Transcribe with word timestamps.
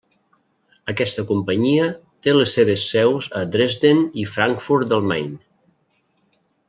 Aquesta 0.93 1.25
companyia 1.31 1.89
té 2.27 2.33
les 2.37 2.53
seves 2.59 2.85
seus 2.95 3.27
a 3.41 3.43
Dresden 3.57 4.01
i 4.23 4.27
Frankfurt 4.33 4.89
del 4.95 5.05
Main. 5.13 5.37